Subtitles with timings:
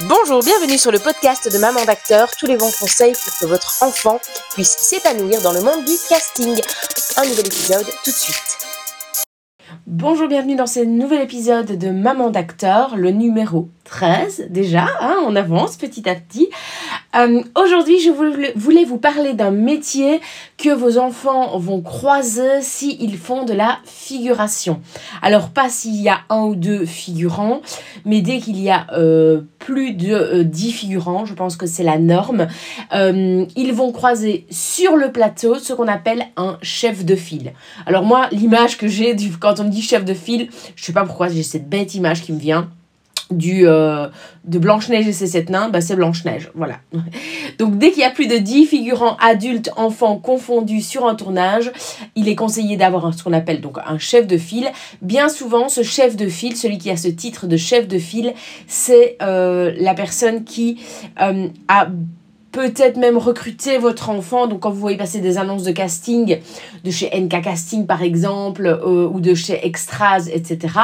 [0.00, 3.80] Bonjour, bienvenue sur le podcast de Maman d'acteur, tous les bons conseils pour que votre
[3.80, 4.18] enfant
[4.52, 6.60] puisse s'épanouir dans le monde du casting.
[7.16, 8.58] Un nouvel épisode tout de suite.
[9.86, 15.36] Bonjour, bienvenue dans ce nouvel épisode de Maman d'acteur, le numéro 13 déjà, hein, on
[15.36, 16.50] avance petit à petit.
[17.14, 20.20] Euh, aujourd'hui, je voulais vous parler d'un métier
[20.58, 24.80] que vos enfants vont croiser s'ils font de la figuration.
[25.22, 27.60] Alors, pas s'il y a un ou deux figurants,
[28.04, 31.84] mais dès qu'il y a euh, plus de 10 euh, figurants, je pense que c'est
[31.84, 32.48] la norme,
[32.92, 37.52] ils vont croiser sur le plateau ce qu'on appelle un chef de file.
[37.86, 41.04] Alors moi, l'image que j'ai quand on me dit chef de file, je sais pas
[41.04, 42.70] pourquoi j'ai cette bête image qui me vient
[43.30, 44.08] du, euh,
[44.44, 46.50] de Blanche-Neige et ses sept nains, bah c'est Blanche-Neige.
[46.54, 46.76] Voilà.
[47.58, 51.72] Donc dès qu'il y a plus de 10 figurants adultes, enfants confondus sur un tournage,
[52.16, 54.70] il est conseillé d'avoir ce qu'on appelle donc un chef de file.
[55.02, 58.34] Bien souvent, ce chef de file, celui qui a ce titre de chef de file,
[58.66, 60.80] c'est euh, la personne qui
[61.20, 61.88] euh, a
[62.54, 64.46] peut-être même recruter votre enfant.
[64.46, 66.38] Donc quand vous voyez passer des annonces de casting
[66.84, 70.74] de chez NK Casting par exemple euh, ou de chez Extras, etc.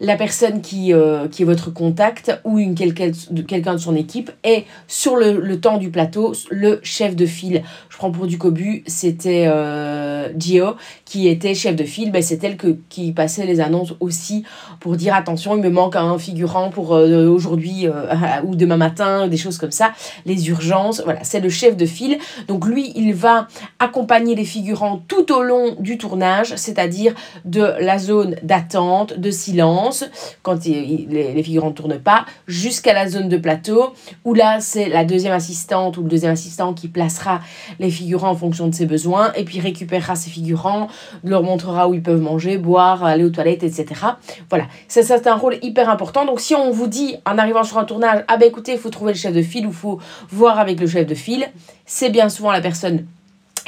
[0.00, 5.16] La personne qui, euh, qui est votre contact ou quelqu'un de son équipe est sur
[5.16, 7.62] le, temps du plateau le chef de file.
[7.88, 10.05] Je prends pour du cobu, c'était euh,
[10.38, 12.10] Gio qui était chef de file.
[12.10, 14.44] Ben, c'est elle que, qui passait les annonces aussi
[14.80, 17.86] pour dire attention, il me manque un figurant pour aujourd'hui
[18.44, 19.92] ou demain matin, des choses comme ça,
[20.24, 20.66] les urgences
[21.04, 22.18] voilà, c'est le chef de file.
[22.48, 27.98] Donc lui, il va accompagner les figurants tout au long du tournage, c'est-à-dire de la
[27.98, 30.04] zone d'attente, de silence,
[30.42, 35.04] quand les, figurants ne tournent pas, jusqu'à la zone de plateau, où là, c'est la
[35.04, 37.40] deuxième assistante ou le deuxième assistant qui placera
[37.78, 40.88] les figurants en fonction de ses besoins, et puis récupérera ses figurants,
[41.22, 43.86] leur montrera où ils peuvent manger, boire, aller aux toilettes, etc.
[44.50, 46.24] Voilà, c'est un rôle hyper important.
[46.24, 48.90] Donc si on vous dit en arrivant sur un tournage, ah ben écoutez, il faut
[48.90, 50.00] trouver le chef de file ou faut
[50.30, 51.46] voir avec le chef de file,
[51.84, 53.06] c'est bien souvent la personne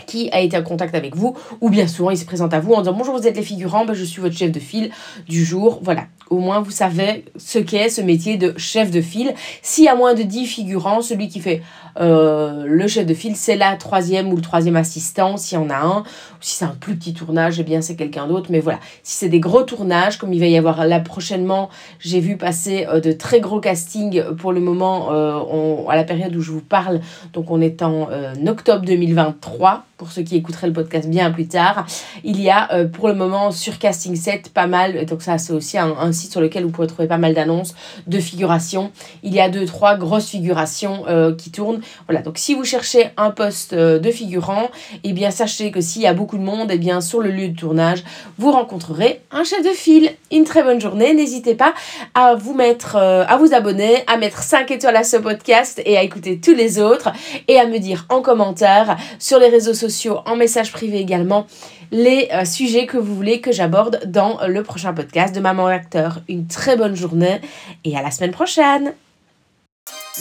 [0.07, 2.73] qui a été en contact avec vous, ou bien souvent il se présente à vous
[2.73, 4.91] en disant bonjour vous êtes les figurants, ben, je suis votre chef de file
[5.29, 6.05] du jour, voilà.
[6.31, 9.35] Au moins vous savez ce qu'est ce métier de chef de file.
[9.63, 11.63] S'il y a moins de 10 figurants, celui qui fait
[12.01, 15.71] euh, le chef de file, c'est la troisième ou le troisième assistant, s'il y en
[15.71, 16.05] a un.
[16.41, 18.49] Si c'est un plus petit tournage, eh bien c'est quelqu'un d'autre.
[18.51, 21.69] Mais voilà, si c'est des gros tournages, comme il va y avoir là prochainement,
[21.99, 26.35] j'ai vu passer euh, de très gros castings pour le moment, euh, à la période
[26.37, 27.01] où je vous parle.
[27.33, 28.09] Donc on est en
[28.47, 31.87] octobre 2023 pour ceux qui écouteraient le podcast bien plus tard.
[32.23, 35.77] Il y a pour le moment sur Casting 7 pas mal, donc ça c'est aussi
[35.77, 37.75] un, sur lequel vous pouvez trouver pas mal d'annonces
[38.07, 38.91] de figuration.
[39.23, 41.05] Il y a deux, trois grosses figurations
[41.39, 41.81] qui tournent.
[42.07, 44.71] Voilà, donc si vous cherchez un poste euh, de figurant,
[45.05, 47.49] eh bien sachez que s'il y a beaucoup de monde, eh bien sur le lieu
[47.49, 48.05] de tournage,
[48.39, 50.11] vous rencontrerez un chef de file.
[50.31, 51.15] Une très bonne journée.
[51.15, 51.75] N'hésitez pas
[52.15, 55.97] à vous mettre, euh, à vous abonner, à mettre 5 étoiles à ce podcast et
[55.97, 57.11] à écouter tous les autres
[57.49, 61.47] et à me dire en commentaire sur les réseaux sociaux, en message privé également,
[61.91, 66.21] les euh, sujets que vous voulez que j'aborde dans le prochain podcast de Maman Acteur.
[66.29, 67.41] Une très bonne journée
[67.85, 68.95] et à la semaine prochaine.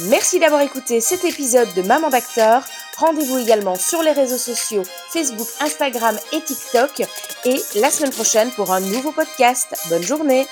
[0.10, 2.64] Merci d'avoir écouté cet épisode de Maman d'acteur.
[2.98, 7.08] Rendez-vous également sur les réseaux sociaux Facebook, Instagram et TikTok.
[7.46, 9.76] Et la semaine prochaine pour un nouveau podcast.
[9.90, 10.46] Bonne journée